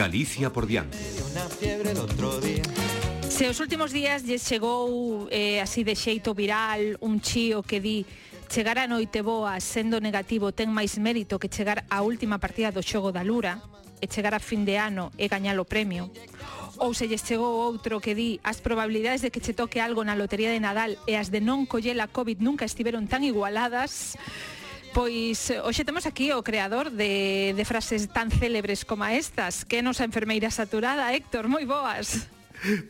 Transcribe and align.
Galicia 0.00 0.48
por 0.50 0.66
diante. 0.66 0.96
Se 3.28 3.48
os 3.52 3.60
últimos 3.60 3.92
días 3.92 4.24
lle 4.24 4.40
chegou 4.40 5.28
eh, 5.28 5.60
así 5.60 5.84
de 5.84 5.92
xeito 5.92 6.32
viral 6.32 6.96
un 7.04 7.20
chío 7.20 7.60
que 7.60 7.84
di 7.84 8.08
chegar 8.48 8.80
a 8.80 8.88
noite 8.88 9.20
boa 9.20 9.60
sendo 9.60 10.00
negativo 10.00 10.56
ten 10.56 10.72
máis 10.72 10.96
mérito 10.96 11.36
que 11.36 11.52
chegar 11.52 11.84
á 11.92 12.00
última 12.00 12.40
partida 12.40 12.72
do 12.72 12.80
xogo 12.80 13.12
da 13.12 13.20
Lura 13.20 13.60
e 14.00 14.08
chegar 14.08 14.32
a 14.32 14.40
fin 14.40 14.64
de 14.64 14.80
ano 14.80 15.12
e 15.20 15.28
gañar 15.28 15.60
o 15.60 15.68
premio. 15.68 16.08
Ou 16.80 16.96
se 16.96 17.04
lles 17.04 17.20
chegou 17.20 17.60
outro 17.60 18.00
que 18.00 18.16
di 18.16 18.40
as 18.40 18.64
probabilidades 18.64 19.20
de 19.20 19.28
que 19.28 19.44
che 19.44 19.52
toque 19.52 19.84
algo 19.84 20.00
na 20.00 20.16
lotería 20.16 20.48
de 20.48 20.64
Nadal 20.64 20.96
e 21.04 21.20
as 21.20 21.28
de 21.28 21.44
non 21.44 21.68
coller 21.68 22.00
a 22.00 22.08
COVID 22.08 22.40
nunca 22.40 22.64
estiveron 22.64 23.04
tan 23.04 23.20
igualadas 23.20 24.16
Pois 24.92 25.50
eh, 25.50 25.62
hoxe 25.62 25.86
temos 25.86 26.06
aquí 26.06 26.34
o 26.34 26.42
creador 26.42 26.90
de, 26.90 27.54
de 27.54 27.64
frases 27.64 28.10
tan 28.10 28.30
célebres 28.30 28.82
como 28.82 29.06
estas 29.06 29.62
Que 29.64 29.82
nos 29.86 30.02
a 30.02 30.06
enfermeira 30.06 30.50
saturada, 30.50 31.14
Héctor, 31.14 31.46
moi 31.46 31.62
boas 31.62 32.26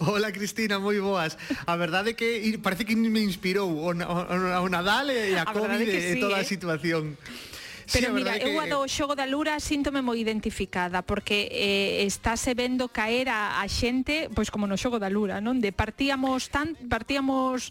Hola 0.03 0.33
Cristina, 0.35 0.83
moi 0.83 0.99
boas. 0.99 1.39
A 1.63 1.79
verdade 1.79 2.11
é 2.11 2.19
que 2.19 2.59
parece 2.59 2.83
que 2.83 2.99
me 2.99 3.23
inspirou 3.23 3.71
o, 3.71 3.95
o, 3.95 4.65
o 4.67 4.69
Nadal 4.69 5.15
e 5.15 5.39
a, 5.39 5.47
a 5.47 5.55
Covid 5.55 5.87
sí, 5.87 6.19
e 6.19 6.19
toda 6.19 6.39
eh? 6.39 6.43
a 6.43 6.45
situación. 6.45 7.15
Pero 7.91 8.11
sí, 8.11 8.15
mira, 8.15 8.39
eu 8.39 8.59
a 8.59 8.67
do 8.67 8.87
xogo 8.87 9.15
da 9.15 9.27
Lura 9.27 9.59
síntome 9.59 10.03
moi 10.03 10.19
identificada 10.19 11.03
porque 11.03 11.51
eh, 11.51 12.07
estáse 12.07 12.55
vendo 12.55 12.91
caer 12.91 13.31
a, 13.31 13.63
a 13.63 13.67
xente, 13.67 14.31
pois 14.35 14.51
como 14.51 14.67
no 14.67 14.79
xogo 14.79 14.99
da 14.99 15.11
Lura, 15.11 15.43
non? 15.43 15.59
De 15.59 15.71
partíamos 15.71 16.51
tan 16.51 16.75
partíamos 16.91 17.71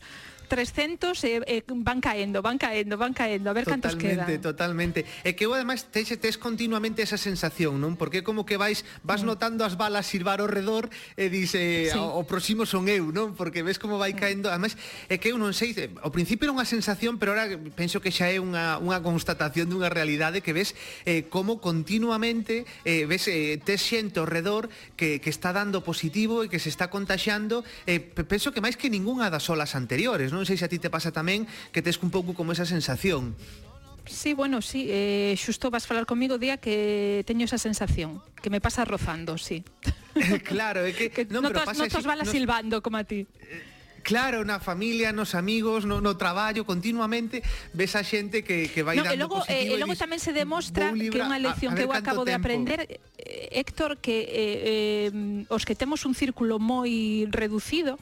300 0.50 1.14
e, 1.24 1.46
e 1.46 1.56
van 1.70 2.02
caendo, 2.02 2.42
van 2.42 2.58
caendo, 2.58 2.98
van 2.98 3.14
caendo, 3.14 3.48
a 3.50 3.54
ver 3.54 3.70
totalmente, 3.70 3.88
cantos 3.88 4.02
quedan. 4.02 4.42
Totalmente, 4.42 5.06
totalmente. 5.06 5.22
E 5.24 5.38
que 5.38 5.46
eu 5.46 5.54
ademais 5.54 5.88
tes, 5.94 6.10
tes 6.18 6.42
continuamente 6.42 7.06
esa 7.06 7.22
sensación, 7.22 7.78
non? 7.78 7.96
Porque 7.96 8.26
como 8.26 8.44
que 8.44 8.58
vais 8.58 8.84
vas 9.06 9.22
mm. 9.22 9.30
notando 9.30 9.62
as 9.64 9.78
balas 9.78 10.10
silbar 10.10 10.42
ao 10.42 10.50
redor 10.50 10.90
e 11.16 11.30
dice 11.30 11.88
eh, 11.88 11.94
sí. 11.94 12.00
o, 12.02 12.20
o 12.20 12.24
próximo 12.26 12.66
son 12.66 12.90
eu, 12.90 13.14
non? 13.14 13.38
Porque 13.38 13.62
ves 13.62 13.78
como 13.78 14.02
vai 14.02 14.18
mm. 14.18 14.20
caendo, 14.20 14.48
ademais 14.50 14.74
é 15.08 15.22
que 15.22 15.32
eu 15.32 15.38
non 15.38 15.54
sei, 15.54 15.72
eh, 15.78 15.94
ao 16.02 16.10
principio 16.10 16.50
era 16.50 16.58
unha 16.58 16.66
sensación, 16.66 17.22
pero 17.22 17.38
ahora 17.38 17.54
penso 17.78 18.02
que 18.02 18.10
xa 18.10 18.34
é 18.34 18.42
unha, 18.42 18.82
unha 18.82 18.98
constatación 19.06 19.70
dunha 19.70 19.88
realidade 19.88 20.42
que 20.42 20.52
ves 20.52 20.74
eh, 21.06 21.30
como 21.30 21.62
continuamente 21.62 22.66
eh, 22.84 23.06
ves 23.06 23.30
eh, 23.30 23.62
tes 23.62 23.86
xente 23.86 24.18
ao 24.18 24.26
redor 24.26 24.68
que, 24.98 25.22
que 25.22 25.30
está 25.30 25.54
dando 25.54 25.86
positivo 25.86 26.42
e 26.42 26.50
que 26.50 26.58
se 26.58 26.74
está 26.74 26.90
contaxando, 26.90 27.62
eh, 27.86 28.02
penso 28.02 28.50
que 28.50 28.64
máis 28.64 28.76
que 28.76 28.90
ningunha 28.90 29.30
das 29.30 29.46
olas 29.52 29.78
anteriores, 29.78 30.34
non? 30.34 30.39
non 30.40 30.48
sei 30.48 30.56
se 30.56 30.64
a 30.64 30.72
ti 30.72 30.80
te 30.80 30.88
pasa 30.88 31.12
tamén 31.12 31.44
que 31.76 31.84
tes 31.84 32.00
un 32.00 32.08
pouco 32.08 32.32
como 32.32 32.56
esa 32.56 32.64
sensación. 32.64 33.36
Sí, 34.08 34.34
bueno, 34.34 34.64
sí, 34.64 34.88
eh, 34.88 35.36
xusto 35.36 35.68
vas 35.68 35.84
falar 35.84 36.08
comigo 36.08 36.40
día 36.40 36.58
que 36.58 37.22
teño 37.28 37.44
esa 37.44 37.60
sensación, 37.60 38.24
que 38.40 38.48
me 38.50 38.64
pasa 38.64 38.88
rozando, 38.88 39.36
sí. 39.36 39.68
Eh, 40.20 40.42
claro, 40.42 40.84
é 40.84 40.92
que, 40.92 41.14
que 41.14 41.24
non, 41.30 41.46
no 41.46 41.54
pero 41.54 41.64
tos, 41.64 41.70
pasa 41.70 41.86
non 41.86 41.94
tos 41.94 42.04
bala 42.04 42.26
no... 42.26 42.32
silbando 42.34 42.82
como 42.82 42.98
a 42.98 43.06
ti. 43.06 43.24
Eh, 43.24 43.80
Claro, 44.04 44.46
na 44.46 44.60
familia, 44.60 45.12
nos 45.12 45.36
amigos, 45.36 45.86
no, 45.86 46.02
no 46.02 46.18
traballo, 46.18 46.66
continuamente 46.66 47.44
ves 47.74 47.96
a 47.96 48.04
xente 48.04 48.44
que, 48.44 48.72
que 48.72 48.82
vai 48.84 48.98
no, 48.98 49.04
dando 49.04 49.14
eh, 49.14 49.16
e 49.16 49.22
logo, 49.22 49.36
positivo. 49.44 49.60
Eh, 49.60 49.76
e 49.76 49.80
logo 49.80 49.96
tamén 49.96 50.18
se 50.18 50.32
demostra 50.34 50.90
que 50.96 51.20
unha 51.20 51.38
lección 51.38 51.72
a, 51.72 51.76
a 51.76 51.78
que 51.78 51.86
eu 51.86 51.92
acabo 51.94 52.24
tempo. 52.24 52.30
de 52.30 52.34
aprender, 52.34 52.80
eh, 52.90 53.60
Héctor, 53.60 54.00
que 54.00 54.26
eh, 54.26 55.14
eh, 55.14 55.54
os 55.54 55.64
que 55.68 55.76
temos 55.76 56.08
un 56.08 56.16
círculo 56.16 56.58
moi 56.58 57.28
reducido, 57.30 58.00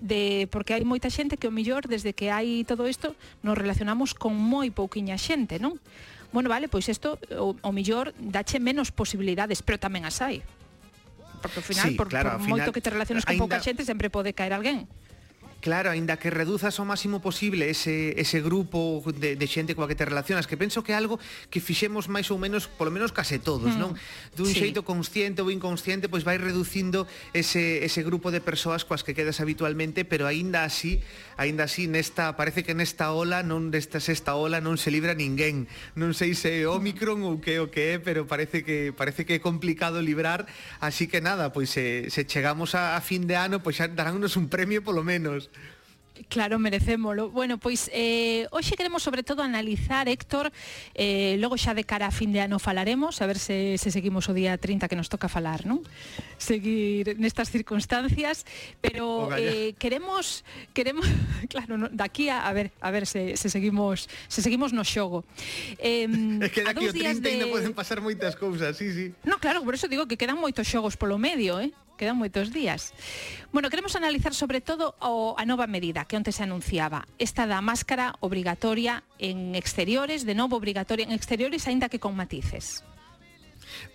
de 0.00 0.48
porque 0.50 0.72
hai 0.72 0.82
moita 0.82 1.12
xente 1.12 1.36
que 1.36 1.46
o 1.46 1.54
millor 1.54 1.84
desde 1.86 2.16
que 2.16 2.32
hai 2.32 2.64
todo 2.64 2.88
isto 2.88 3.12
nos 3.44 3.54
relacionamos 3.54 4.16
con 4.16 4.32
moi 4.32 4.72
pouquiña 4.72 5.20
xente, 5.20 5.60
non? 5.60 5.76
Bueno, 6.32 6.48
vale, 6.48 6.66
pois 6.72 6.88
isto 6.88 7.20
o, 7.36 7.54
o 7.60 7.70
millor 7.70 8.16
dache 8.16 8.58
menos 8.58 8.90
posibilidades, 8.90 9.60
pero 9.60 9.76
tamén 9.76 10.08
as 10.08 10.24
hai. 10.24 10.40
Porque 11.44 11.60
ao 11.60 11.66
final, 11.66 11.86
sí, 11.88 11.96
por, 11.96 12.08
claro, 12.08 12.36
por 12.36 12.48
moito 12.48 12.68
final, 12.68 12.74
que 12.74 12.82
te 12.84 12.90
relaciones 12.90 13.24
con 13.24 13.36
ainda... 13.36 13.42
pouca 13.44 13.58
xente, 13.60 13.84
sempre 13.84 14.08
pode 14.08 14.32
caer 14.32 14.56
alguén. 14.56 14.88
Claro, 15.60 15.92
aínda 15.92 16.16
que 16.16 16.32
reduzas 16.32 16.80
ao 16.80 16.88
máximo 16.88 17.20
posible 17.20 17.68
ese, 17.68 18.16
ese 18.16 18.40
grupo 18.40 19.04
de, 19.12 19.36
de 19.36 19.46
xente 19.46 19.76
coa 19.76 19.84
que 19.84 19.92
te 19.94 20.08
relacionas, 20.08 20.48
que 20.48 20.56
penso 20.56 20.80
que 20.80 20.92
é 20.92 20.96
algo 20.96 21.20
que 21.52 21.60
fixemos 21.60 22.08
máis 22.08 22.32
ou 22.32 22.40
menos, 22.40 22.64
polo 22.64 22.88
menos 22.88 23.12
case 23.12 23.36
todos, 23.36 23.76
mm. 23.76 23.80
non? 23.80 23.92
Dun 24.32 24.48
sí. 24.48 24.56
xeito 24.56 24.88
consciente 24.88 25.44
ou 25.44 25.52
inconsciente, 25.52 26.08
pois 26.08 26.24
vai 26.24 26.40
reducindo 26.40 27.04
ese, 27.36 27.84
ese 27.84 28.00
grupo 28.00 28.32
de 28.32 28.40
persoas 28.40 28.88
coas 28.88 29.04
que 29.04 29.12
quedas 29.12 29.44
habitualmente, 29.44 30.08
pero 30.08 30.24
aínda 30.24 30.64
así, 30.64 31.04
aínda 31.36 31.68
así 31.68 31.84
nesta, 31.84 32.40
parece 32.40 32.64
que 32.64 32.72
nesta 32.72 33.12
ola, 33.12 33.44
non 33.44 33.68
desta 33.68 34.00
sexta 34.00 34.40
ola 34.40 34.64
non 34.64 34.80
se 34.80 34.88
libra 34.88 35.12
ninguén. 35.12 35.68
Non 35.92 36.16
sei 36.16 36.32
se 36.32 36.64
é 36.64 36.68
Omicron 36.72 37.20
ou 37.20 37.36
que 37.36 37.60
o 37.60 37.68
que 37.68 38.00
é, 38.00 38.00
pero 38.00 38.24
parece 38.24 38.64
que 38.64 38.96
parece 38.96 39.28
que 39.28 39.36
é 39.36 39.40
complicado 39.44 40.00
librar, 40.00 40.48
así 40.80 41.04
que 41.04 41.20
nada, 41.20 41.52
pois 41.52 41.68
se, 41.68 42.08
se 42.08 42.24
chegamos 42.24 42.72
a, 42.72 42.96
a 42.96 43.04
fin 43.04 43.28
de 43.28 43.36
ano, 43.36 43.60
pois 43.60 43.76
xa 43.76 43.92
daránnos 43.92 44.40
un 44.40 44.48
premio 44.48 44.80
polo 44.80 45.04
menos. 45.04 45.49
Claro, 46.28 46.58
merecémolo. 46.58 47.30
Bueno, 47.30 47.58
pois 47.58 47.90
eh, 47.92 48.46
hoxe 48.50 48.76
queremos 48.76 49.02
sobre 49.02 49.22
todo 49.22 49.42
analizar, 49.42 50.08
Héctor, 50.08 50.52
eh, 50.94 51.36
logo 51.38 51.56
xa 51.56 51.72
de 51.74 51.84
cara 51.84 52.06
a 52.06 52.14
fin 52.14 52.32
de 52.34 52.40
ano 52.40 52.58
falaremos, 52.58 53.22
a 53.22 53.26
ver 53.26 53.38
se, 53.38 53.78
se 53.78 53.90
seguimos 53.90 54.28
o 54.28 54.34
día 54.34 54.58
30 54.58 54.88
que 54.88 54.96
nos 54.96 55.08
toca 55.08 55.28
falar, 55.28 55.64
non? 55.64 55.80
Seguir 56.36 57.16
nestas 57.16 57.48
circunstancias, 57.48 58.44
pero 58.82 59.30
oh, 59.30 59.36
eh, 59.36 59.72
queremos, 59.78 60.44
queremos, 60.74 61.06
claro, 61.52 61.78
no, 61.78 61.88
daqui 61.88 62.28
a, 62.28 62.44
a 62.44 62.52
ver, 62.52 62.74
a 62.80 62.90
ver 62.90 63.06
se, 63.06 63.36
se 63.36 63.48
seguimos 63.48 64.08
se 64.28 64.42
seguimos 64.42 64.72
no 64.72 64.84
xogo. 64.84 65.24
Eh, 65.78 66.06
es 66.44 66.50
que 66.52 66.62
daqui 66.66 66.88
o 66.88 66.92
30 66.92 67.22
de... 67.22 67.30
ainda 67.30 67.46
poden 67.48 67.72
pasar 67.72 68.02
moitas 68.02 68.36
cousas, 68.36 68.76
sí, 68.76 68.92
sí. 68.92 69.14
No, 69.24 69.38
claro, 69.38 69.62
por 69.64 69.74
eso 69.74 69.88
digo 69.88 70.04
que 70.04 70.18
quedan 70.18 70.36
moitos 70.36 70.66
xogos 70.68 70.98
polo 70.98 71.16
medio, 71.16 71.60
eh? 71.60 71.72
Quedan 72.00 72.16
moitos 72.16 72.48
días. 72.48 72.96
Bueno, 73.52 73.68
queremos 73.68 73.92
analizar 73.92 74.32
sobre 74.32 74.64
todo 74.64 74.96
a 75.36 75.44
nova 75.44 75.68
medida 75.68 76.08
que 76.08 76.16
onte 76.16 76.32
se 76.32 76.40
anunciaba, 76.40 77.04
esta 77.20 77.44
da 77.44 77.60
máscara 77.60 78.16
obrigatoria 78.24 79.04
en 79.20 79.52
exteriores, 79.52 80.24
de 80.24 80.32
novo 80.32 80.56
obrigatoria 80.56 81.04
en 81.04 81.12
exteriores, 81.12 81.68
aínda 81.68 81.92
que 81.92 82.00
con 82.00 82.16
matices. 82.16 82.80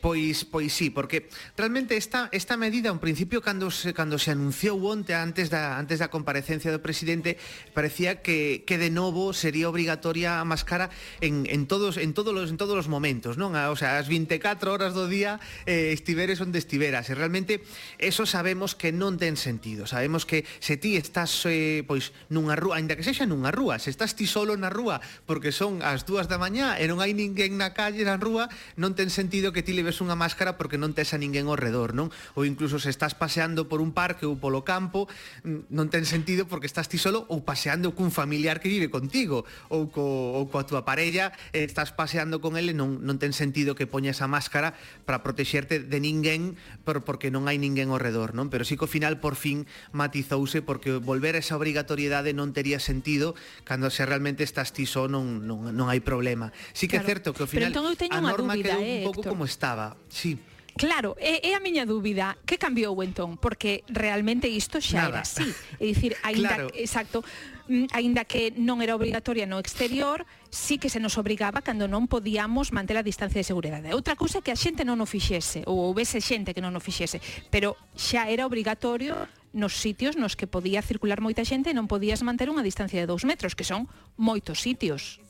Pois 0.02 0.46
pois 0.46 0.74
sí, 0.74 0.90
porque 0.90 1.28
realmente 1.58 1.98
esta 1.98 2.30
esta 2.32 2.58
medida 2.58 2.92
un 2.92 3.00
principio 3.00 3.42
cando 3.42 3.72
se 3.72 3.94
cando 3.94 4.20
se 4.20 4.32
anunciou 4.32 4.80
onte 4.86 5.14
antes 5.14 5.50
da 5.50 5.78
antes 5.78 6.00
da 6.00 6.10
comparecencia 6.10 6.72
do 6.72 6.84
presidente 6.84 7.38
parecía 7.74 8.22
que 8.22 8.64
que 8.64 8.78
de 8.78 8.90
novo 8.94 9.34
sería 9.34 9.68
obrigatoria 9.68 10.40
a 10.40 10.46
máscara 10.46 10.90
en 11.22 11.46
en 11.50 11.68
todos 11.68 11.98
en 11.98 12.14
todos 12.14 12.34
los, 12.34 12.50
en 12.50 12.58
todos 12.58 12.78
os 12.78 12.88
momentos, 12.88 13.36
non? 13.36 13.58
O 13.58 13.78
sea, 13.78 13.98
as 13.98 14.08
24 14.08 14.70
horas 14.70 14.94
do 14.94 15.10
día 15.10 15.42
eh, 15.66 15.92
estiveres 15.92 16.40
onde 16.40 16.62
estiveras. 16.62 17.10
E 17.10 17.14
realmente 17.18 17.66
eso 17.98 18.30
sabemos 18.30 18.78
que 18.78 18.94
non 18.94 19.18
ten 19.18 19.36
sentido. 19.36 19.90
Sabemos 19.90 20.24
que 20.24 20.46
se 20.62 20.78
ti 20.78 20.96
estás 20.96 21.34
eh, 21.50 21.84
pois 21.90 22.14
nunha 22.30 22.56
rúa, 22.56 22.78
aínda 22.78 22.94
que 22.94 23.04
sexa 23.04 23.26
nunha 23.26 23.50
rúa, 23.50 23.82
se 23.82 23.90
estás 23.90 24.14
ti 24.14 24.30
solo 24.30 24.54
na 24.56 24.70
rúa 24.70 25.02
porque 25.26 25.50
son 25.52 25.82
as 25.82 26.06
dúas 26.06 26.30
da 26.30 26.38
mañá 26.38 26.78
e 26.78 26.86
non 26.86 27.02
hai 27.02 27.18
ninguén 27.18 27.58
na 27.58 27.74
calle 27.74 28.06
na 28.06 28.16
rúa, 28.22 28.48
non 28.78 28.94
ten 28.94 29.10
sentido 29.10 29.50
que 29.50 29.65
ti 29.66 29.74
ti 29.74 29.74
leves 29.74 29.98
unha 30.00 30.14
máscara 30.14 30.62
porque 30.62 30.78
non 30.78 30.94
tes 30.94 31.12
a 31.12 31.18
ninguén 31.18 31.50
ao 31.50 31.58
redor, 31.58 31.98
non? 31.98 32.14
Ou 32.38 32.46
incluso 32.46 32.78
se 32.78 32.94
estás 32.94 33.18
paseando 33.18 33.66
por 33.66 33.82
un 33.82 33.92
parque 33.98 34.30
ou 34.30 34.38
polo 34.38 34.62
campo, 34.62 35.10
non 35.44 35.90
ten 35.90 36.06
sentido 36.06 36.46
porque 36.46 36.70
estás 36.70 36.86
ti 36.86 37.02
solo 37.02 37.26
ou 37.34 37.42
paseando 37.42 37.98
cun 37.98 38.14
familiar 38.14 38.62
que 38.62 38.70
vive 38.70 38.94
contigo 38.94 39.44
ou, 39.74 39.90
co, 39.90 40.38
ou 40.38 40.46
coa 40.54 40.70
túa 40.70 40.86
parella, 40.86 41.34
eh, 41.52 41.66
estás 41.66 41.90
paseando 41.90 42.38
con 42.40 42.56
ele, 42.62 42.78
non, 42.78 43.02
non 43.02 43.18
ten 43.18 43.34
sentido 43.34 43.74
que 43.74 43.90
poñas 43.90 44.22
a 44.22 44.30
máscara 44.30 44.78
para 45.10 45.26
protexerte 45.26 45.82
de 45.82 45.98
ninguén 45.98 46.54
por, 46.86 47.02
porque 47.02 47.34
non 47.34 47.50
hai 47.50 47.58
ninguén 47.58 47.90
ao 47.90 47.98
redor, 47.98 48.38
non? 48.38 48.54
Pero 48.54 48.64
sí 48.64 48.78
que 48.78 48.86
ao 48.86 48.92
final 48.92 49.18
por 49.18 49.34
fin 49.34 49.66
matizouse 49.90 50.62
porque 50.62 50.94
volver 51.02 51.34
a 51.34 51.42
esa 51.42 51.58
obrigatoriedade 51.58 52.38
non 52.38 52.54
tería 52.54 52.78
sentido 52.78 53.34
cando 53.66 53.90
se 53.90 54.06
realmente 54.06 54.46
estás 54.46 54.70
ti 54.70 54.86
só 54.86 55.10
non, 55.10 55.50
non, 55.50 55.74
non 55.74 55.90
hai 55.90 56.06
problema. 56.06 56.54
Sí 56.78 56.86
que 56.86 57.02
claro. 57.02 57.10
é 57.10 57.12
certo 57.18 57.28
que 57.34 57.42
ao 57.42 57.50
final 57.50 57.74
pero 57.74 57.82
entón 57.82 57.90
eu 57.90 57.98
teño 57.98 58.14
a 58.14 58.22
norma 58.22 58.54
dúbida, 58.54 58.78
quedou 58.78 58.86
eh, 58.86 59.02
un 59.02 59.08
pouco 59.10 59.22
Héctor. 59.26 59.32
como 59.34 59.44
estaba, 59.56 59.96
sí. 60.12 60.36
Claro, 60.76 61.16
é, 61.24 61.40
é 61.40 61.56
a 61.56 61.64
miña 61.64 61.88
dúbida 61.88 62.36
Que 62.44 62.60
cambiou 62.60 63.00
entón? 63.00 63.40
Porque 63.40 63.88
realmente 63.88 64.52
isto 64.52 64.84
xa 64.84 65.08
Nada. 65.08 65.08
era 65.08 65.20
así 65.24 65.48
É 65.80 65.88
dicir, 65.88 66.20
ainda, 66.20 66.52
claro. 66.52 66.68
exacto 66.76 67.24
mm, 67.72 67.96
Ainda 67.96 68.28
que 68.28 68.52
non 68.60 68.84
era 68.84 68.92
obrigatoria 68.92 69.48
no 69.48 69.56
exterior 69.56 70.28
Sí 70.52 70.76
que 70.76 70.92
se 70.92 71.00
nos 71.00 71.16
obrigaba 71.16 71.64
cando 71.64 71.88
non 71.88 72.12
podíamos 72.12 72.76
manter 72.76 73.00
a 73.00 73.08
distancia 73.08 73.40
de 73.40 73.48
seguridade 73.48 73.88
Outra 73.96 74.20
cousa 74.20 74.44
é 74.44 74.44
que 74.44 74.52
a 74.52 74.60
xente 74.60 74.84
non 74.84 75.00
o 75.00 75.08
fixese 75.08 75.64
Ou 75.64 75.80
houvese 75.80 76.20
xente 76.20 76.52
que 76.52 76.60
non 76.60 76.76
o 76.76 76.84
fixese 76.84 77.24
Pero 77.48 77.80
xa 77.96 78.28
era 78.28 78.44
obrigatorio 78.44 79.16
nos 79.56 79.80
sitios 79.80 80.20
nos 80.20 80.36
que 80.36 80.52
podía 80.52 80.84
circular 80.84 81.24
moita 81.24 81.48
xente 81.48 81.72
e 81.72 81.78
non 81.80 81.88
podías 81.88 82.20
manter 82.20 82.52
unha 82.52 82.60
distancia 82.60 83.00
de 83.00 83.08
dous 83.08 83.24
metros, 83.24 83.56
que 83.56 83.64
son 83.64 83.88
moitos 84.20 84.60
sitios. 84.60 85.24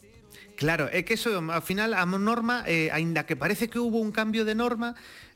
Claro, 0.55 0.87
é 0.91 1.03
que 1.03 1.19
eso, 1.19 1.35
ao 1.35 1.63
final, 1.63 1.91
a 1.93 2.05
norma, 2.05 2.63
eh, 2.63 2.87
aínda 2.95 3.27
que 3.27 3.35
parece 3.35 3.67
que 3.67 3.79
hubo 3.79 3.99
un 3.99 4.15
cambio 4.15 4.47
de 4.47 4.55
norma, 4.55 4.95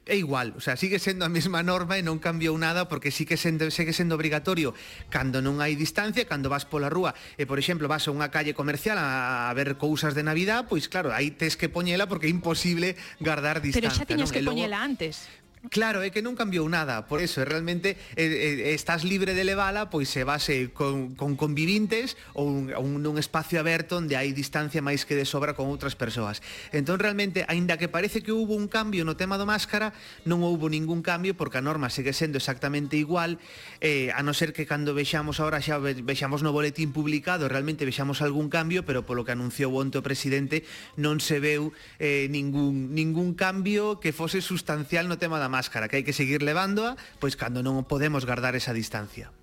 é 0.09 0.15
igual, 0.15 0.53
o 0.57 0.61
sea, 0.61 0.75
sigue 0.75 0.97
sendo 0.97 1.23
a 1.23 1.29
mesma 1.29 1.61
norma 1.61 1.99
e 1.99 2.03
non 2.03 2.17
cambiou 2.17 2.57
nada 2.57 2.89
porque 2.89 3.13
sí 3.13 3.29
que 3.29 3.37
sendo, 3.37 3.69
segue 3.69 3.93
sendo 3.93 4.17
obrigatorio 4.17 4.73
cando 5.13 5.37
non 5.37 5.61
hai 5.61 5.77
distancia, 5.77 6.25
cando 6.25 6.49
vas 6.49 6.65
pola 6.65 6.89
rúa 6.89 7.13
e, 7.37 7.45
por 7.45 7.61
exemplo, 7.61 7.85
vas 7.85 8.09
a 8.09 8.11
unha 8.11 8.33
calle 8.33 8.57
comercial 8.57 8.97
a, 8.97 9.47
a 9.47 9.53
ver 9.53 9.77
cousas 9.77 10.17
de 10.17 10.25
Navidad, 10.25 10.65
pois 10.65 10.89
claro, 10.89 11.13
aí 11.13 11.29
tes 11.29 11.53
que 11.53 11.69
poñela 11.69 12.09
porque 12.09 12.25
é 12.25 12.33
imposible 12.33 12.97
guardar 13.21 13.61
distancia. 13.61 13.85
Pero 13.85 13.93
xa 13.93 14.09
tiñas 14.09 14.29
non? 14.31 14.35
que 14.35 14.41
logo... 14.41 14.57
poñela 14.57 14.81
antes. 14.81 15.29
Claro, 15.67 15.99
é 15.99 16.07
que 16.07 16.23
non 16.23 16.39
cambiou 16.39 16.63
nada, 16.71 17.03
por 17.11 17.19
eso 17.19 17.43
realmente 17.43 17.99
eh, 18.15 18.71
eh, 18.71 18.71
estás 18.71 19.03
libre 19.03 19.35
de 19.35 19.43
levala, 19.43 19.91
pois 19.91 20.07
se 20.07 20.23
base 20.23 20.71
con, 20.71 21.19
con 21.19 21.35
convivintes 21.35 22.15
ou 22.31 22.47
un, 22.47 22.71
un, 22.79 23.03
un 23.03 23.19
espacio 23.19 23.59
aberto 23.59 23.99
onde 23.99 24.15
hai 24.15 24.31
distancia 24.31 24.79
máis 24.79 25.03
que 25.03 25.19
de 25.19 25.27
sobra 25.27 25.59
con 25.59 25.67
outras 25.67 25.99
persoas. 25.99 26.39
Entón 26.71 27.03
realmente, 27.03 27.43
aínda 27.51 27.75
que 27.75 27.91
parece 27.91 28.23
que 28.23 28.31
hubo 28.31 28.55
un 28.55 28.71
cambio 28.71 29.03
no 29.03 29.19
tema 29.19 29.35
do 29.35 29.43
máscara, 29.43 29.91
non 30.23 30.47
houbo 30.47 30.71
ningún 30.71 31.03
cambio 31.03 31.35
porque 31.35 31.59
a 31.59 31.65
norma 31.65 31.91
segue 31.91 32.15
sendo 32.15 32.39
exactamente 32.39 32.95
igual, 32.95 33.35
eh, 33.83 34.15
a 34.15 34.23
non 34.23 34.31
ser 34.31 34.55
que 34.55 34.63
cando 34.63 34.95
vexamos 34.95 35.43
agora 35.43 35.59
xa 35.59 35.75
vexamos 35.75 36.39
no 36.39 36.55
boletín 36.55 36.95
publicado, 36.95 37.51
realmente 37.51 37.83
vexamos 37.83 38.23
algún 38.23 38.47
cambio, 38.47 38.87
pero 38.87 39.03
polo 39.03 39.27
que 39.27 39.35
anunciou 39.35 39.75
onte 39.75 39.99
o 39.99 40.07
presidente 40.07 40.63
non 40.95 41.19
se 41.19 41.43
veu 41.43 41.75
eh, 41.99 42.31
ningún, 42.31 42.95
ningún 42.95 43.35
cambio 43.35 43.99
que 43.99 44.15
fose 44.15 44.39
sustancial 44.39 45.11
no 45.11 45.19
tema 45.19 45.35
da 45.35 45.48
máscara, 45.49 45.89
que 45.89 45.99
hai 45.99 46.05
que 46.05 46.15
seguir 46.15 46.45
levándoa, 46.45 46.95
pois 47.17 47.35
cando 47.35 47.65
non 47.65 47.83
podemos 47.83 48.23
guardar 48.23 48.55
esa 48.55 48.71
distancia. 48.71 49.33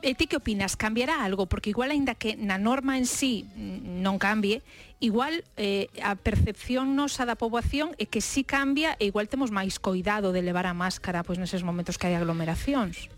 E 0.00 0.16
ti 0.16 0.24
que 0.24 0.40
opinas? 0.40 0.80
Cambiará 0.80 1.20
algo? 1.20 1.44
Porque 1.44 1.68
igual, 1.68 1.92
aínda 1.92 2.16
que 2.16 2.36
na 2.40 2.56
norma 2.56 2.96
en 2.96 3.04
sí 3.04 3.44
non 3.54 4.16
cambie, 4.16 4.64
igual 5.04 5.44
eh, 5.60 5.92
a 6.00 6.16
percepción 6.16 6.96
nosa 6.96 7.28
da 7.28 7.36
poboación 7.36 7.92
é 8.00 8.08
que 8.08 8.24
si 8.24 8.40
sí 8.40 8.48
cambia 8.48 8.96
e 8.96 9.12
igual 9.12 9.28
temos 9.28 9.52
máis 9.52 9.76
coidado 9.76 10.32
de 10.32 10.40
levar 10.40 10.64
a 10.64 10.72
máscara 10.72 11.20
pois 11.20 11.36
neses 11.36 11.60
momentos 11.60 12.00
que 12.00 12.08
hai 12.08 12.16
aglomeracións. 12.16 13.12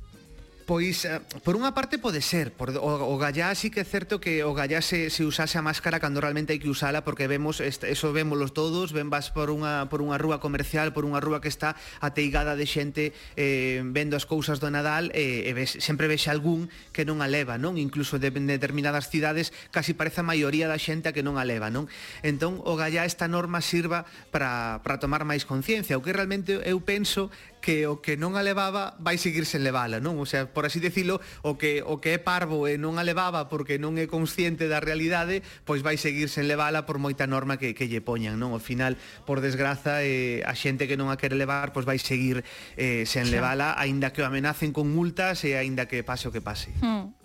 Pois, 0.66 1.06
eh, 1.06 1.22
por 1.46 1.54
unha 1.54 1.70
parte 1.70 1.94
pode 1.94 2.18
ser, 2.18 2.50
por, 2.50 2.74
o, 2.74 3.14
o 3.14 3.14
gallá 3.22 3.54
sí 3.54 3.70
que 3.70 3.80
é 3.80 3.86
certo 3.86 4.18
que 4.18 4.42
o 4.42 4.50
gallá 4.50 4.82
se, 4.82 5.14
se 5.14 5.22
usase 5.22 5.54
a 5.54 5.62
máscara 5.62 6.02
cando 6.02 6.18
realmente 6.18 6.50
hai 6.50 6.58
que 6.58 6.66
usala, 6.66 7.06
porque 7.06 7.30
vemos, 7.30 7.62
eso 7.62 8.10
vemos 8.10 8.34
todos, 8.50 8.90
ven 8.90 9.06
vas 9.06 9.30
por 9.30 9.54
unha, 9.54 9.86
por 9.86 10.02
unha 10.02 10.18
rúa 10.18 10.42
comercial, 10.42 10.90
por 10.90 11.06
unha 11.06 11.22
rúa 11.22 11.38
que 11.38 11.46
está 11.46 11.78
ateigada 12.02 12.58
de 12.58 12.66
xente 12.66 13.14
eh, 13.38 13.78
vendo 13.94 14.18
as 14.18 14.26
cousas 14.26 14.58
do 14.58 14.66
Nadal, 14.66 15.14
eh, 15.14 15.46
e 15.46 15.54
ves, 15.54 15.78
sempre 15.78 16.10
vexe 16.10 16.34
algún 16.34 16.66
que 16.90 17.06
non 17.06 17.22
a 17.22 17.30
leva, 17.30 17.62
non? 17.62 17.78
Incluso 17.78 18.18
de, 18.18 18.34
en 18.34 18.50
determinadas 18.50 19.06
cidades 19.06 19.54
casi 19.70 19.94
parece 19.94 20.26
a 20.26 20.26
maioría 20.26 20.66
da 20.66 20.82
xente 20.82 21.06
a 21.06 21.14
que 21.14 21.22
non 21.22 21.38
a 21.38 21.46
leva, 21.46 21.70
non? 21.70 21.86
Entón, 22.26 22.58
o 22.66 22.74
gallá 22.74 23.06
esta 23.06 23.30
norma 23.30 23.62
sirva 23.62 24.02
para, 24.34 24.82
para 24.82 24.98
tomar 24.98 25.22
máis 25.22 25.46
conciencia, 25.46 25.94
o 25.94 26.02
que 26.02 26.10
realmente 26.10 26.58
eu 26.66 26.82
penso 26.82 27.30
que 27.66 27.90
o 27.90 27.98
que 27.98 28.14
non 28.14 28.38
a 28.38 28.46
levaba 28.46 28.94
vai 29.02 29.18
seguir 29.18 29.42
sen 29.42 29.66
levala, 29.66 29.98
non? 29.98 30.22
O 30.22 30.26
sea, 30.30 30.46
por 30.46 30.70
así 30.70 30.78
decirlo, 30.78 31.18
o 31.42 31.58
que 31.58 31.82
o 31.82 31.98
que 31.98 32.14
é 32.14 32.22
parvo 32.22 32.70
e 32.70 32.78
non 32.78 32.94
a 32.94 33.02
levaba 33.02 33.50
porque 33.50 33.74
non 33.74 33.98
é 33.98 34.06
consciente 34.06 34.70
da 34.70 34.78
realidade, 34.78 35.42
pois 35.66 35.82
vai 35.82 35.98
seguir 35.98 36.30
sen 36.30 36.46
levala 36.46 36.86
por 36.86 37.02
moita 37.02 37.26
norma 37.26 37.58
que, 37.58 37.74
que 37.74 37.90
lle 37.90 37.98
poñan, 37.98 38.38
non? 38.38 38.54
Ao 38.54 38.62
final, 38.62 38.94
por 39.26 39.42
desgraza, 39.42 40.06
eh, 40.06 40.46
a 40.46 40.54
xente 40.54 40.86
que 40.86 40.94
non 40.94 41.10
a 41.10 41.18
quere 41.18 41.34
levar, 41.34 41.74
pois 41.74 41.82
vai 41.82 41.98
seguir 41.98 42.46
eh, 42.78 43.02
sen 43.02 43.34
levala, 43.34 43.74
aínda 43.74 44.14
que 44.14 44.22
o 44.22 44.30
amenacen 44.30 44.70
con 44.70 44.86
multas 44.86 45.42
e 45.42 45.58
aínda 45.58 45.90
que 45.90 46.06
pase 46.06 46.30
o 46.30 46.32
que 46.32 46.38
pase. 46.38 46.70
Mm 46.78 47.15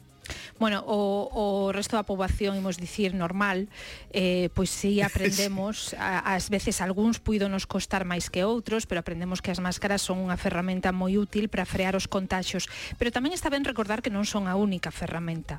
bueno, 0.62 0.86
o, 0.86 1.26
o 1.34 1.46
resto 1.74 1.98
da 1.98 2.06
poboación, 2.06 2.54
imos 2.54 2.78
dicir, 2.78 3.18
normal, 3.18 3.66
eh, 4.14 4.54
pois 4.54 4.70
si 4.70 4.94
sí, 4.98 5.02
aprendemos, 5.02 5.98
a, 5.98 6.38
ás 6.38 6.54
veces 6.54 6.86
algúns 6.86 7.18
puido 7.18 7.50
nos 7.50 7.66
costar 7.66 8.06
máis 8.06 8.30
que 8.30 8.46
outros, 8.46 8.86
pero 8.86 9.02
aprendemos 9.02 9.42
que 9.42 9.50
as 9.50 9.58
máscaras 9.58 10.06
son 10.06 10.22
unha 10.22 10.38
ferramenta 10.38 10.94
moi 10.94 11.18
útil 11.18 11.50
para 11.50 11.66
frear 11.66 11.98
os 11.98 12.06
contagios. 12.06 12.70
pero 13.02 13.10
tamén 13.10 13.34
está 13.34 13.50
ben 13.50 13.66
recordar 13.66 14.06
que 14.06 14.14
non 14.14 14.30
son 14.30 14.46
a 14.46 14.54
única 14.54 14.94
ferramenta. 14.94 15.58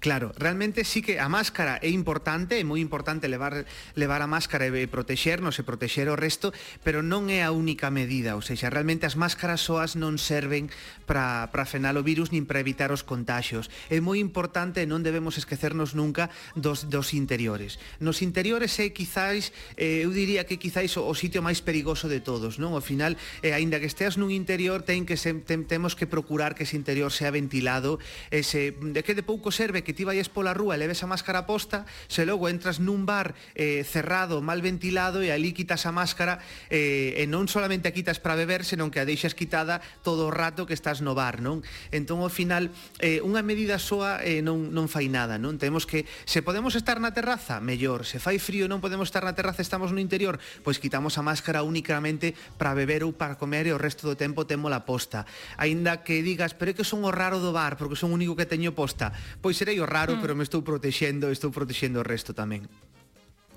Claro, 0.00 0.32
realmente 0.38 0.84
sí 0.84 1.02
que 1.04 1.20
a 1.20 1.28
máscara 1.28 1.76
é 1.84 1.92
importante, 1.92 2.56
é 2.56 2.64
moi 2.64 2.80
importante 2.80 3.28
levar, 3.28 3.68
levar 3.96 4.24
a 4.24 4.28
máscara 4.30 4.68
e 4.68 4.86
protexernos 4.88 5.60
e 5.60 5.66
protexer 5.66 6.08
o 6.08 6.16
resto, 6.16 6.56
pero 6.80 7.04
non 7.04 7.28
é 7.28 7.44
a 7.44 7.52
única 7.52 7.92
medida, 7.92 8.32
ou 8.36 8.42
seja, 8.42 8.72
realmente 8.72 9.04
as 9.04 9.16
máscaras 9.16 9.60
soas 9.60 9.96
non 9.96 10.16
serven 10.16 10.72
para, 11.04 11.52
para 11.52 11.68
frenar 11.68 11.98
o 11.98 12.06
virus 12.06 12.32
nin 12.32 12.48
para 12.48 12.64
evitar 12.64 12.92
os 12.94 13.04
contagios. 13.04 13.68
É 13.92 14.00
moi 14.00 14.22
importante 14.22 14.80
e 14.80 14.88
non 14.88 15.04
debemos 15.04 15.36
esquecernos 15.36 15.92
nunca 15.92 16.32
dos, 16.56 16.88
dos 16.88 17.12
interiores. 17.12 17.76
Nos 18.00 18.24
interiores 18.24 18.72
é 18.80 18.88
quizáis, 18.94 19.52
eh, 19.76 20.06
eu 20.06 20.10
diría 20.14 20.48
que 20.48 20.56
quizáis 20.56 20.96
o, 20.96 21.04
o 21.04 21.14
sitio 21.16 21.44
máis 21.44 21.60
perigoso 21.60 22.08
de 22.08 22.24
todos, 22.24 22.56
non? 22.56 22.72
Ao 22.72 22.84
final, 22.84 23.18
eh, 23.44 23.52
aínda 23.52 23.82
que 23.82 23.90
esteas 23.90 24.16
nun 24.16 24.32
interior, 24.32 24.82
ten 24.82 25.04
que 25.04 25.20
se, 25.20 25.34
ten, 25.44 25.66
temos 25.66 25.98
que 25.98 26.08
procurar 26.08 26.54
que 26.54 26.64
ese 26.64 26.78
interior 26.78 27.12
sea 27.12 27.30
ventilado, 27.30 27.98
ese, 28.30 28.72
de 28.72 29.00
que 29.02 29.14
de 29.14 29.26
pouco 29.26 29.50
ser 29.50 29.69
observe 29.70 29.84
que 29.86 29.94
ti 29.94 30.02
vayas 30.02 30.26
pola 30.26 30.50
rúa 30.50 30.74
e 30.74 30.82
leves 30.82 30.98
a 31.02 31.06
máscara 31.06 31.46
posta, 31.46 31.86
se 32.10 32.26
logo 32.26 32.50
entras 32.50 32.82
nun 32.82 33.06
bar 33.06 33.38
eh, 33.54 33.86
cerrado, 33.86 34.42
mal 34.42 34.58
ventilado 34.58 35.22
e 35.22 35.30
ali 35.30 35.54
quitas 35.54 35.86
a 35.86 35.94
máscara 35.94 36.42
eh, 36.74 37.14
e 37.14 37.24
non 37.30 37.46
solamente 37.46 37.86
a 37.86 37.94
quitas 37.94 38.18
para 38.18 38.34
beber, 38.34 38.66
senón 38.66 38.90
que 38.90 38.98
a 38.98 39.06
deixas 39.06 39.38
quitada 39.38 39.78
todo 40.02 40.26
o 40.26 40.34
rato 40.34 40.66
que 40.66 40.74
estás 40.74 40.98
no 41.06 41.14
bar, 41.14 41.38
non? 41.38 41.62
Entón, 41.94 42.18
ao 42.18 42.34
final, 42.34 42.74
eh, 42.98 43.22
unha 43.22 43.46
medida 43.46 43.78
soa 43.78 44.18
eh, 44.26 44.42
non, 44.42 44.74
non 44.74 44.90
fai 44.90 45.06
nada, 45.06 45.38
non? 45.38 45.54
Temos 45.54 45.86
que, 45.86 46.02
se 46.26 46.42
podemos 46.42 46.74
estar 46.74 46.98
na 46.98 47.14
terraza, 47.14 47.62
mellor, 47.62 48.02
se 48.02 48.18
fai 48.18 48.42
frío 48.42 48.66
non 48.66 48.82
podemos 48.82 49.06
estar 49.06 49.22
na 49.22 49.38
terraza, 49.38 49.62
estamos 49.62 49.94
no 49.94 50.02
interior, 50.02 50.42
pois 50.66 50.82
quitamos 50.82 51.14
a 51.14 51.22
máscara 51.22 51.62
únicamente 51.62 52.34
para 52.58 52.74
beber 52.74 53.06
ou 53.06 53.14
para 53.14 53.38
comer 53.38 53.70
e 53.70 53.72
o 53.72 53.78
resto 53.78 54.02
do 54.10 54.18
tempo 54.18 54.50
temos 54.50 54.74
a 54.74 54.82
posta. 54.82 55.30
Aínda 55.54 56.02
que 56.02 56.26
digas, 56.26 56.58
pero 56.58 56.74
é 56.74 56.74
que 56.74 56.82
son 56.82 57.06
o 57.06 57.14
raro 57.14 57.38
do 57.38 57.54
bar, 57.54 57.78
porque 57.78 57.94
son 57.94 58.10
o 58.10 58.18
único 58.18 58.34
que 58.34 58.50
teño 58.50 58.74
posta. 58.74 59.10
Pois 59.38 59.49
pois 59.50 59.58
serei 59.58 59.82
o 59.82 59.86
raro, 59.90 60.14
mm. 60.14 60.20
pero 60.22 60.38
me 60.38 60.46
estou 60.46 60.62
protexendo, 60.62 61.26
estou 61.26 61.50
protexendo 61.50 61.98
o 61.98 62.06
resto 62.06 62.30
tamén. 62.30 62.70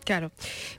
Claro. 0.04 0.32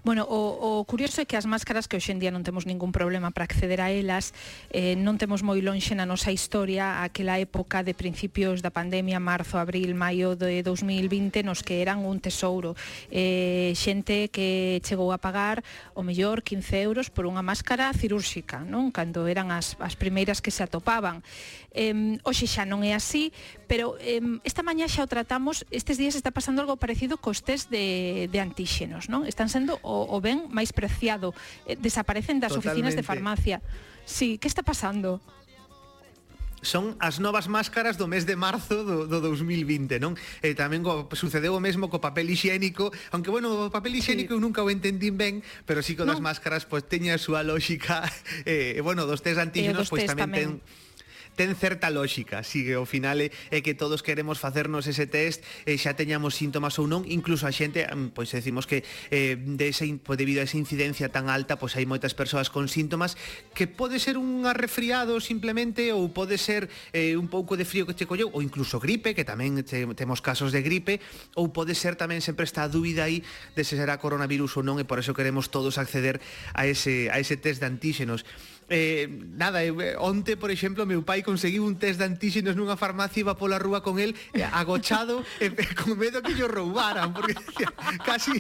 Bueno, 0.05 0.25
o, 0.29 0.81
o 0.81 0.85
curioso 0.85 1.21
é 1.21 1.25
que 1.25 1.37
as 1.37 1.49
máscaras 1.49 1.89
que 1.89 1.97
hoxendía 1.97 2.29
non 2.29 2.45
temos 2.45 2.69
ningún 2.69 2.93
problema 2.93 3.33
para 3.33 3.49
acceder 3.49 3.81
a 3.81 3.89
elas, 3.89 4.37
eh, 4.69 5.01
non 5.01 5.17
temos 5.17 5.41
moi 5.41 5.65
lonxe 5.65 5.97
na 5.97 6.05
nosa 6.05 6.29
historia 6.29 7.01
aquela 7.01 7.41
época 7.41 7.81
de 7.81 7.97
principios 7.97 8.61
da 8.61 8.69
pandemia, 8.69 9.17
marzo, 9.17 9.57
abril, 9.57 9.97
maio 9.97 10.37
de 10.37 10.61
2020, 10.61 11.41
nos 11.41 11.65
que 11.65 11.81
eran 11.81 12.05
un 12.05 12.21
tesouro. 12.21 12.77
Eh, 13.09 13.73
xente 13.79 14.29
que 14.29 14.81
chegou 14.85 15.09
a 15.15 15.19
pagar 15.21 15.65
o 15.97 16.05
mellor 16.05 16.45
15 16.45 16.85
euros 16.85 17.09
por 17.09 17.25
unha 17.25 17.41
máscara 17.41 17.89
cirúrxica, 17.97 18.61
non? 18.61 18.93
Cando 18.93 19.25
eran 19.25 19.49
as, 19.49 19.79
as 19.81 19.97
primeiras 19.97 20.43
que 20.43 20.53
se 20.53 20.61
atopaban. 20.61 21.25
Eh, 21.71 22.21
hoxe 22.27 22.45
xa 22.51 22.67
non 22.67 22.83
é 22.83 22.93
así, 22.93 23.31
pero 23.71 23.95
eh, 24.03 24.21
esta 24.43 24.67
mañá 24.67 24.91
xa 24.91 25.07
o 25.07 25.09
tratamos, 25.09 25.63
estes 25.71 25.97
días 25.97 26.19
está 26.19 26.35
pasando 26.35 26.61
algo 26.61 26.77
parecido 26.77 27.17
cos 27.17 27.47
test 27.47 27.71
de, 27.71 28.27
de 28.27 28.39
antíxenos, 28.43 29.07
non? 29.07 29.14
non? 29.15 29.23
Están 29.31 29.47
sendo 29.47 29.79
o, 29.87 30.11
o 30.11 30.19
ben 30.19 30.51
máis 30.51 30.75
preciado. 30.75 31.31
Eh, 31.71 31.79
desaparecen 31.79 32.43
das 32.43 32.51
Totalmente. 32.51 32.91
oficinas 32.91 32.95
de 32.99 33.05
farmacia. 33.07 33.57
Sí, 34.03 34.43
que 34.43 34.51
está 34.51 34.67
pasando? 34.67 35.23
son 36.65 36.97
as 36.99 37.21
novas 37.21 37.47
máscaras 37.47 38.01
do 38.01 38.09
mes 38.09 38.25
de 38.25 38.35
marzo 38.35 38.83
do, 38.83 39.05
do 39.07 39.21
2020, 39.21 40.01
non? 40.01 40.17
E 40.41 40.57
tamén 40.57 40.81
co, 40.81 41.07
sucedeu 41.13 41.53
o 41.55 41.61
mesmo 41.61 41.93
co 41.93 42.01
papel 42.01 42.33
higiénico, 42.33 42.91
aunque 43.13 43.29
bueno, 43.29 43.69
o 43.69 43.71
papel 43.71 44.01
higiénico 44.01 44.33
sí. 44.33 44.37
eu 44.37 44.41
nunca 44.41 44.65
o 44.65 44.73
entendín 44.73 45.21
ben, 45.21 45.45
pero 45.69 45.85
sí 45.85 45.95
co 45.95 46.09
das 46.09 46.19
no. 46.19 46.27
máscaras 46.27 46.65
pois 46.65 46.83
pues, 46.83 46.91
teña 46.91 47.15
a 47.15 47.21
súa 47.21 47.45
lógica, 47.45 48.09
eh, 48.49 48.81
bueno, 48.81 49.05
dos 49.05 49.21
test 49.21 49.39
antígenos 49.39 49.93
pois 49.93 50.09
pues, 50.09 50.11
tamén, 50.11 50.33
tamén 50.33 50.49
ten 50.65 50.83
ten 51.35 51.55
certa 51.59 51.91
lógica, 51.91 52.43
si 52.47 52.71
ao 52.73 52.87
final 52.87 53.21
é, 53.21 53.31
é 53.51 53.59
que 53.61 53.75
todos 53.75 54.03
queremos 54.03 54.39
facernos 54.39 54.87
ese 54.87 55.07
test 55.07 55.43
e 55.67 55.77
xa 55.77 55.99
teñamos 55.99 56.39
síntomas 56.39 56.79
ou 56.79 56.87
non, 56.87 57.03
incluso 57.11 57.45
a 57.45 57.53
xente, 57.53 57.85
mm, 57.85 58.15
pois 58.15 58.31
decimos 58.31 58.71
que 58.71 58.87
eh, 59.11 59.35
de 59.35 59.67
ese, 59.69 59.91
debido 59.91 60.41
a 60.41 60.47
esa 60.47 60.57
incidencia 60.57 61.11
tan 61.11 61.27
alta, 61.27 61.59
pois 61.59 61.75
hai 61.75 61.85
moitas 61.85 62.15
persoas 62.15 62.49
con 62.49 62.71
síntomas 62.71 63.19
que 63.53 63.67
pode 63.67 63.99
ser 63.99 64.17
un 64.17 64.47
arrefriado 64.47 65.19
simplemente 65.19 65.91
ou 65.91 66.11
pode 66.15 66.39
ser 66.39 66.71
eh, 66.95 67.19
un 67.19 67.27
pouco 67.27 67.59
de 67.59 67.67
frío 67.67 67.85
que 67.85 67.99
te 67.99 68.07
colleu 68.07 68.31
ou 68.31 68.41
incluso 68.41 68.79
gripe, 68.79 69.13
que 69.13 69.27
tamén 69.27 69.59
te, 69.67 69.83
temos 69.99 70.23
casos 70.23 70.55
de 70.55 70.63
gripe, 70.63 71.03
ou 71.35 71.51
pode 71.51 71.75
ser 71.75 71.99
tamén 71.99 72.23
sempre 72.23 72.47
está 72.47 72.63
a 72.63 72.71
dúbida 72.71 73.11
aí 73.11 73.27
de 73.59 73.67
se 73.67 73.75
será 73.75 73.99
coronavirus 73.99 74.61
ou 74.61 74.63
non 74.63 74.79
e 74.79 74.87
por 74.87 75.03
eso 75.03 75.17
queremos 75.17 75.51
todos 75.51 75.77
acceder 75.77 76.23
a 76.55 76.71
ese, 76.71 77.11
a 77.11 77.19
ese 77.19 77.35
test 77.35 77.59
de 77.59 77.67
antíxenos. 77.67 78.23
Eh, 78.69 79.09
nada, 79.37 79.63
eh, 79.65 79.97
onte, 79.99 80.37
por 80.37 80.49
exemplo, 80.49 80.87
meu 80.87 81.05
pai 81.05 81.21
conseguiu 81.25 81.65
un 81.65 81.81
test 81.81 81.99
de 81.99 82.07
antíxenos 82.07 82.55
nunha 82.55 82.77
farmacia 82.77 83.25
iba 83.25 83.35
pola 83.35 83.59
rúa 83.59 83.83
con 83.83 83.99
el 83.99 84.15
eh, 84.37 84.45
agochado 84.45 85.25
eh, 85.41 85.51
con 85.75 85.99
medo 85.99 86.23
que 86.23 86.37
yo 86.37 86.47
roubaran 86.47 87.17
porque 87.17 87.35
decía, 87.35 87.73
casi 88.05 88.39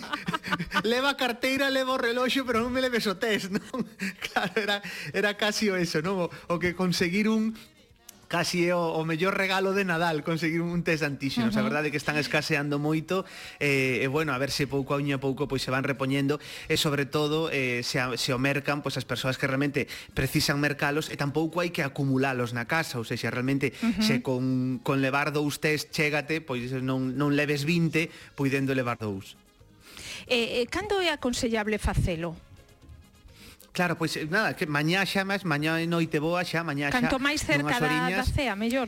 leva 0.85 1.17
a 1.17 1.19
carteira, 1.19 1.73
leva 1.73 1.97
o 1.97 1.99
reloxo 1.99 2.45
pero 2.45 2.61
non 2.61 2.71
me 2.71 2.85
leves 2.85 3.09
o 3.09 3.17
test 3.17 3.51
non? 3.51 3.83
claro, 4.31 4.53
era, 4.55 4.77
era 5.11 5.35
casi 5.35 5.73
o 5.73 5.75
eso 5.75 6.05
non? 6.05 6.29
O, 6.29 6.31
o 6.31 6.55
que 6.61 6.77
conseguir 6.77 7.27
un 7.27 7.57
casi 8.35 8.67
é 8.67 8.75
o, 8.75 8.99
o 8.99 9.07
mellor 9.07 9.39
regalo 9.39 9.79
de 9.79 9.87
Nadal 9.87 10.27
conseguir 10.27 10.59
un 10.59 10.83
test 10.83 11.07
antíxenos, 11.07 11.55
uh 11.55 11.63
-huh. 11.63 11.63
a 11.63 11.69
verdade 11.71 11.95
que 11.95 12.01
están 12.03 12.19
escaseando 12.19 12.83
moito 12.83 13.23
eh, 13.63 14.03
e 14.03 14.11
bueno, 14.11 14.35
a 14.35 14.39
ver 14.43 14.51
se 14.51 14.67
pouco 14.67 14.91
a 14.91 14.99
uña 14.99 15.23
pouco 15.23 15.47
pois 15.47 15.63
se 15.63 15.71
van 15.71 15.87
repoñendo 15.87 16.43
e 16.67 16.75
sobre 16.75 17.07
todo 17.07 17.47
eh, 17.55 17.87
se, 17.87 18.03
a, 18.03 18.19
se 18.19 18.35
o 18.35 18.39
mercan 18.43 18.83
pois 18.83 18.99
as 18.99 19.07
persoas 19.07 19.39
que 19.39 19.47
realmente 19.47 19.87
precisan 20.19 20.59
mercalos 20.59 21.15
e 21.15 21.17
tampouco 21.17 21.63
hai 21.63 21.71
que 21.71 21.87
acumulalos 21.87 22.51
na 22.51 22.67
casa, 22.67 22.99
ou 22.99 23.07
seja, 23.07 23.31
realmente 23.31 23.71
uh 23.71 23.95
-huh. 23.95 24.03
se 24.03 24.19
con, 24.19 24.83
con 24.83 24.99
levar 24.99 25.31
dous 25.31 25.63
test 25.63 25.95
chégate, 25.95 26.43
pois 26.43 26.75
non, 26.83 27.15
non 27.15 27.39
leves 27.39 27.63
20 27.63 28.35
puidendo 28.35 28.75
levar 28.75 28.99
dous. 28.99 29.39
Eh, 30.27 30.59
eh, 30.59 30.67
cando 30.67 30.99
é 30.99 31.15
aconsellable 31.15 31.79
facelo? 31.79 32.35
Claro, 33.75 33.99
pois 33.99 34.15
nada, 34.31 34.55
que 34.55 34.71
mañá 34.71 35.03
xa 35.03 35.27
máis, 35.27 35.43
mañá 35.43 35.83
é 35.83 35.87
noite 35.91 36.23
boa 36.23 36.47
xa, 36.47 36.63
mañá 36.63 36.95
xa. 36.95 37.03
Canto 37.03 37.19
máis 37.19 37.43
cerca 37.43 37.83
da, 37.83 38.07
da 38.07 38.23
cea, 38.23 38.55
mellor. 38.55 38.87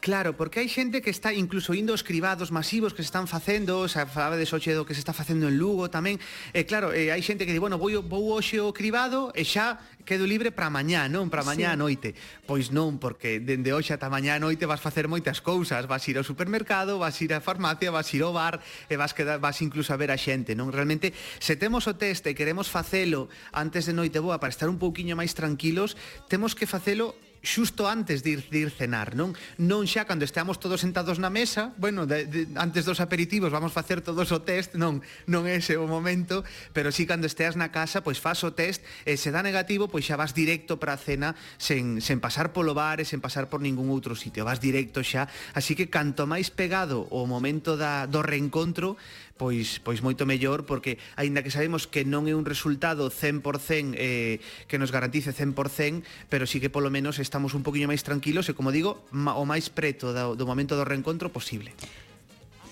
Claro, 0.00 0.34
porque 0.34 0.58
hai 0.58 0.68
xente 0.68 0.98
que 0.98 1.14
está 1.14 1.30
incluso 1.30 1.76
indo 1.76 1.94
os 1.94 2.02
cribados 2.02 2.50
masivos 2.50 2.90
que 2.90 3.04
se 3.04 3.12
están 3.12 3.28
facendo, 3.28 3.86
xa 3.86 4.10
falaba 4.10 4.34
de 4.34 4.48
xoche 4.48 4.74
do 4.74 4.82
que 4.82 4.96
se 4.96 5.02
está 5.04 5.12
facendo 5.12 5.46
en 5.46 5.60
Lugo 5.60 5.92
tamén. 5.92 6.18
E 6.56 6.66
claro, 6.66 6.90
eh, 6.90 7.14
hai 7.14 7.22
xente 7.22 7.46
que 7.46 7.54
di, 7.54 7.60
bueno, 7.62 7.78
vou, 7.78 7.92
vou 8.02 8.34
hoxe 8.34 8.58
o 8.58 8.74
cribado 8.74 9.30
e 9.30 9.46
xa 9.46 9.78
quedo 10.04 10.26
libre 10.26 10.50
para 10.50 10.70
mañá, 10.70 11.08
non 11.08 11.28
para 11.28 11.46
mañá 11.46 11.72
sí. 11.72 11.74
a 11.74 11.80
noite. 11.80 12.14
Pois 12.44 12.74
non, 12.74 12.98
porque 12.98 13.38
dende 13.38 13.72
hoxe 13.72 13.94
ata 13.94 14.10
mañá 14.10 14.36
a 14.36 14.42
noite 14.42 14.66
vas 14.66 14.82
facer 14.82 15.06
moitas 15.06 15.40
cousas, 15.40 15.86
vas 15.86 16.02
ir 16.08 16.18
ao 16.18 16.26
supermercado, 16.26 16.98
vas 16.98 17.16
ir 17.22 17.32
á 17.32 17.40
farmacia, 17.40 17.94
vas 17.94 18.10
ir 18.12 18.22
ao 18.26 18.34
bar, 18.34 18.60
e 18.88 18.94
vas 18.98 19.14
quedar, 19.14 19.38
vas 19.38 19.60
incluso 19.62 19.94
a 19.94 20.00
ver 20.00 20.10
a 20.10 20.18
xente, 20.18 20.58
non? 20.58 20.74
Realmente, 20.74 21.14
se 21.38 21.54
temos 21.54 21.86
o 21.86 21.94
teste 21.96 22.32
e 22.32 22.38
queremos 22.38 22.68
facelo 22.68 23.30
antes 23.54 23.86
de 23.86 23.94
noite 23.94 24.18
boa 24.18 24.42
para 24.42 24.52
estar 24.52 24.68
un 24.68 24.80
pouquiño 24.82 25.14
máis 25.14 25.32
tranquilos, 25.32 25.94
temos 26.26 26.58
que 26.58 26.66
facelo 26.68 27.14
xusto 27.42 27.88
antes 27.88 28.22
de 28.22 28.30
ir, 28.36 28.40
de 28.50 28.68
ir 28.68 28.70
cenar, 28.70 29.16
non? 29.16 29.32
Non 29.56 29.88
xa 29.88 30.04
cando 30.04 30.28
estamos 30.28 30.60
todos 30.60 30.84
sentados 30.84 31.16
na 31.16 31.32
mesa, 31.32 31.72
bueno, 31.80 32.04
de, 32.04 32.28
de, 32.28 32.40
antes 32.60 32.84
dos 32.84 33.00
aperitivos 33.00 33.48
vamos 33.48 33.72
facer 33.72 34.04
todos 34.04 34.28
o 34.32 34.44
test, 34.44 34.76
non, 34.76 35.00
non 35.24 35.48
é 35.48 35.56
ese 35.56 35.80
o 35.80 35.88
momento, 35.88 36.44
pero 36.76 36.92
si 36.92 37.04
sí, 37.04 37.08
cando 37.08 37.24
esteas 37.24 37.56
na 37.56 37.72
casa, 37.72 38.04
pois 38.04 38.20
faz 38.20 38.44
o 38.44 38.52
test, 38.52 38.84
e 39.08 39.16
se 39.16 39.32
dá 39.32 39.40
negativo, 39.40 39.88
pois 39.88 40.04
xa 40.04 40.20
vas 40.20 40.36
directo 40.36 40.76
para 40.76 40.96
a 40.96 41.00
cena 41.00 41.32
sen, 41.56 42.04
sen 42.04 42.20
pasar 42.20 42.52
polo 42.52 42.76
bar 42.76 43.00
e 43.00 43.08
sen 43.08 43.24
pasar 43.24 43.48
por 43.48 43.64
ningún 43.64 43.88
outro 43.88 44.12
sitio, 44.12 44.44
vas 44.44 44.60
directo 44.60 45.00
xa, 45.00 45.24
así 45.56 45.72
que 45.72 45.88
canto 45.88 46.28
máis 46.28 46.52
pegado 46.52 47.08
o 47.08 47.24
momento 47.24 47.80
da, 47.80 48.04
do 48.04 48.20
reencontro, 48.20 49.00
pois 49.40 49.80
pois 49.80 50.04
moito 50.04 50.28
mellor 50.28 50.68
porque 50.68 51.00
aínda 51.16 51.40
que 51.40 51.48
sabemos 51.48 51.88
que 51.88 52.04
non 52.04 52.28
é 52.28 52.36
un 52.36 52.44
resultado 52.44 53.08
100% 53.08 53.96
eh, 53.96 54.36
que 54.68 54.76
nos 54.76 54.92
garantice 54.92 55.32
100%, 55.32 56.28
pero 56.28 56.44
sí 56.44 56.60
que 56.60 56.68
polo 56.68 56.92
menos 56.92 57.16
estamos 57.30 57.54
un 57.54 57.62
poquinho 57.62 57.86
máis 57.86 58.02
tranquilos 58.02 58.50
e, 58.50 58.58
como 58.58 58.74
digo, 58.74 59.06
o 59.14 59.44
máis 59.46 59.70
preto 59.70 60.10
do, 60.10 60.34
do 60.34 60.44
momento 60.50 60.74
do 60.74 60.82
reencontro 60.82 61.30
posible. 61.30 61.70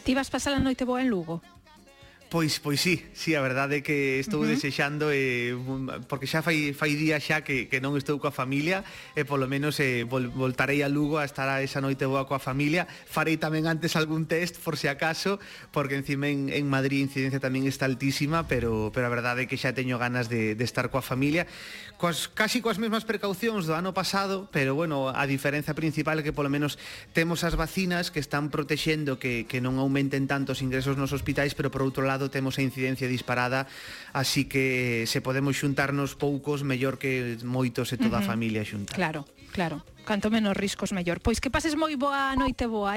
Ti 0.03 0.19
vas 0.19 0.27
pasar 0.27 0.59
a 0.59 0.61
noite 0.61 0.83
boa 0.83 0.99
en 0.99 1.15
Lugo? 1.15 1.39
Pois 2.29 2.61
pois 2.61 2.79
sí, 2.79 3.09
sí, 3.15 3.35
a 3.35 3.41
verdade 3.41 3.81
é 3.81 3.83
que 3.83 4.21
estou 4.21 4.41
uh 4.41 4.45
-huh. 4.45 4.53
desexando 4.53 5.09
eh, 5.09 5.57
porque 6.13 6.29
xa 6.29 6.45
fai, 6.45 6.77
fai 6.77 6.93
día 6.93 7.17
xa 7.17 7.41
que, 7.41 7.73
que 7.73 7.81
non 7.81 7.97
estou 7.97 8.21
coa 8.21 8.29
familia 8.29 8.85
e 9.17 9.25
polo 9.25 9.49
menos 9.49 9.81
eh, 9.81 10.05
vol, 10.05 10.29
voltarei 10.29 10.85
a 10.85 10.93
Lugo 10.93 11.17
a 11.17 11.25
estar 11.25 11.49
a 11.49 11.65
esa 11.65 11.81
noite 11.81 12.05
boa 12.05 12.29
coa 12.29 12.37
familia 12.37 12.85
farei 13.09 13.41
tamén 13.41 13.65
antes 13.65 13.97
algún 13.97 14.29
test 14.29 14.61
por 14.61 14.77
se 14.77 14.85
si 14.85 14.89
acaso 14.93 15.41
porque 15.73 15.97
encima 15.97 16.29
en, 16.29 16.53
en 16.53 16.69
Madrid 16.69 17.01
a 17.01 17.09
incidencia 17.09 17.41
tamén 17.41 17.65
está 17.65 17.89
altísima 17.89 18.45
pero, 18.45 18.93
pero 18.93 19.09
a 19.09 19.13
verdade 19.13 19.45
é 19.45 19.49
que 19.49 19.57
xa 19.57 19.73
teño 19.73 19.97
ganas 19.97 20.29
de, 20.29 20.53
de 20.53 20.65
estar 20.69 20.93
coa 20.93 21.01
familia 21.01 21.49
coas, 21.97 22.29
casi 22.29 22.61
coas 22.61 22.77
mesmas 22.77 23.09
precaucións 23.09 23.65
do 23.65 23.73
ano 23.73 23.97
pasado 23.97 24.53
pero 24.53 24.77
bueno, 24.77 25.09
a 25.09 25.25
diferenza 25.25 25.73
principal 25.73 26.21
é 26.21 26.23
que 26.23 26.37
polo 26.37 26.53
menos 26.53 26.77
temos 27.17 27.41
as 27.41 27.57
vacinas 27.57 28.13
que 28.13 28.21
están 28.21 28.53
protexendo 28.53 29.17
que, 29.17 29.49
que 29.49 29.65
non 29.65 29.81
aumenten 29.81 30.29
tanto 30.29 30.53
os 30.53 30.61
ingresos 30.61 31.01
nos 31.01 31.17
hospitais 31.17 31.57
pero 31.57 31.73
por 31.73 31.81
outro 31.81 32.05
lado 32.05 32.18
lado 32.19 32.35
temos 32.35 32.59
a 32.59 32.63
incidencia 32.67 33.07
disparada, 33.07 33.71
así 34.11 34.51
que 34.51 35.05
eh, 35.05 35.07
se 35.07 35.23
podemos 35.23 35.55
xuntarnos 35.55 36.19
poucos, 36.19 36.67
mellor 36.67 36.99
que 36.99 37.39
moitos 37.47 37.95
e 37.95 37.97
toda 37.97 38.19
a 38.19 38.27
familia 38.27 38.67
xunta. 38.67 38.99
Claro, 38.99 39.23
claro. 39.55 39.87
Canto 40.03 40.33
menos 40.33 40.57
riscos 40.57 40.91
mellor. 40.97 41.21
Pois 41.21 41.39
que 41.39 41.53
pases 41.53 41.77
moi 41.77 41.95
boa 41.95 42.33
noite 42.35 42.65
boa, 42.65 42.97